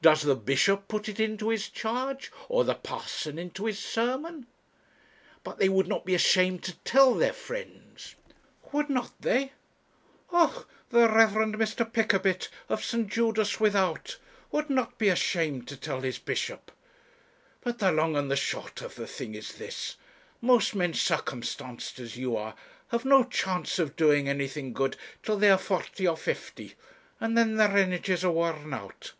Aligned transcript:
Does 0.00 0.22
the 0.22 0.36
bishop 0.36 0.86
put 0.88 1.08
it 1.08 1.20
into 1.20 1.48
his 1.48 1.68
charge, 1.68 2.32
or 2.48 2.64
the 2.64 2.76
parson 2.76 3.38
into 3.38 3.66
his 3.66 3.78
sermon?' 3.80 4.46
'But 5.42 5.58
they 5.58 5.68
would 5.68 5.88
not 5.88 6.06
be 6.06 6.14
ashamed 6.14 6.62
to 6.64 6.72
tell 6.86 7.12
their 7.14 7.32
friends.' 7.34 8.14
'Would 8.72 8.88
not 8.88 9.10
they? 9.20 9.52
Oh! 10.32 10.64
the 10.88 11.08
Rev. 11.10 11.30
Mr. 11.32 11.84
Pickabit, 11.84 12.48
of 12.70 12.82
St. 12.82 13.08
Judas 13.08 13.60
Without, 13.60 14.16
would 14.52 14.70
not 14.70 14.96
be 14.96 15.08
ashamed 15.08 15.68
to 15.68 15.76
tell 15.76 16.00
his 16.00 16.18
bishop! 16.18 16.70
But 17.62 17.78
the 17.78 17.90
long 17.92 18.16
and 18.16 18.30
the 18.30 18.36
short 18.36 18.80
of 18.80 18.94
the 18.94 19.06
thing 19.08 19.34
is 19.34 19.54
this; 19.56 19.96
most 20.40 20.76
men 20.76 20.94
circumstanced 20.94 21.98
as 21.98 22.16
you 22.16 22.36
are 22.36 22.54
have 22.88 23.04
no 23.04 23.24
chance 23.24 23.78
of 23.80 23.96
doing 23.96 24.28
anything 24.28 24.72
good 24.72 24.96
till 25.22 25.36
they 25.36 25.50
are 25.50 25.58
forty 25.58 26.06
or 26.06 26.16
fifty, 26.16 26.74
and 27.20 27.36
then 27.36 27.56
their 27.56 27.76
energies 27.76 28.24
are 28.24 28.32
worn 28.32 28.72
out. 28.72 29.12